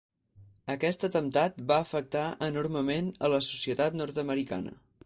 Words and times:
Aquest 0.75 1.05
atemptat 1.09 1.61
va 1.73 1.77
afectar 1.85 2.25
enormement 2.49 3.13
a 3.29 3.33
la 3.35 3.45
societat 3.51 4.01
nord-americana. 4.03 4.79